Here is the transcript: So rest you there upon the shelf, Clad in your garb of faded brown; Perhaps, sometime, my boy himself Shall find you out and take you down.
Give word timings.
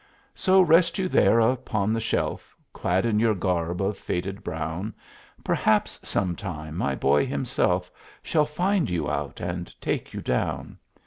So 0.33 0.61
rest 0.61 0.97
you 0.97 1.07
there 1.07 1.39
upon 1.39 1.93
the 1.93 1.99
shelf, 2.01 2.55
Clad 2.73 3.05
in 3.05 3.19
your 3.19 3.35
garb 3.35 3.81
of 3.83 3.99
faded 3.99 4.43
brown; 4.43 4.95
Perhaps, 5.43 5.99
sometime, 6.01 6.75
my 6.75 6.95
boy 6.95 7.23
himself 7.23 7.91
Shall 8.23 8.47
find 8.47 8.89
you 8.89 9.07
out 9.07 9.39
and 9.41 9.79
take 9.79 10.11
you 10.11 10.19
down. 10.19 10.79